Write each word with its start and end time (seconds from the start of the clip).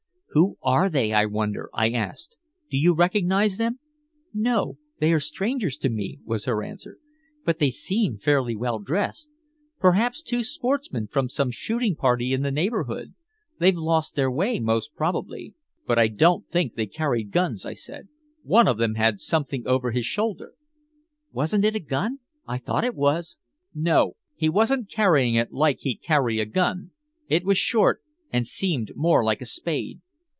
"Who 0.33 0.57
are 0.61 0.89
they, 0.89 1.11
I 1.11 1.25
wonder?" 1.25 1.69
I 1.73 1.89
asked. 1.91 2.37
"Do 2.69 2.77
you 2.77 2.93
recognize 2.93 3.57
them?" 3.57 3.79
"No. 4.33 4.77
They 4.97 5.09
are 5.11 5.15
entire 5.15 5.19
strangers 5.19 5.75
to 5.79 5.89
me," 5.89 6.19
was 6.23 6.45
her 6.45 6.63
answer. 6.63 6.99
"But 7.43 7.59
they 7.59 7.69
seem 7.69 8.17
fairly 8.17 8.55
well 8.55 8.79
dressed. 8.79 9.29
Perhaps 9.77 10.21
two 10.21 10.45
sportsmen 10.45 11.07
from 11.07 11.27
some 11.27 11.51
shooting 11.51 11.97
party 11.97 12.31
in 12.31 12.43
the 12.43 12.49
neighborhood. 12.51 13.13
They've 13.59 13.75
lost 13.75 14.15
their 14.15 14.31
way 14.31 14.57
most 14.57 14.95
probably." 14.95 15.53
"But 15.85 15.99
I 15.99 16.07
don't 16.07 16.47
think 16.47 16.75
they 16.75 16.85
carried 16.87 17.31
guns," 17.31 17.65
I 17.65 17.73
said. 17.73 18.07
"One 18.41 18.69
of 18.69 18.77
them 18.77 18.95
had 18.95 19.19
something 19.19 19.67
over 19.67 19.91
his 19.91 20.05
shoulder?" 20.05 20.53
"Wasn't 21.33 21.65
it 21.65 21.75
a 21.75 21.79
gun? 21.81 22.19
I 22.47 22.57
thought 22.57 22.85
it 22.85 22.95
was." 22.95 23.35
"No, 23.75 24.15
he 24.37 24.47
wasn't 24.47 24.89
carrying 24.89 25.35
it 25.35 25.51
like 25.51 25.79
he'd 25.79 26.01
carry 26.01 26.39
a 26.39 26.45
gun. 26.45 26.91
It 27.27 27.43
was 27.43 27.57
short 27.57 28.01
and 28.31 28.47
seemed 28.47 28.93
more 28.95 29.25
like 29.25 29.41
a 29.41 29.45
spade." 29.45 29.99